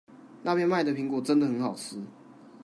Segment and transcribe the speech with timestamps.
[0.41, 2.01] 那邊賣的蘋果真的好吃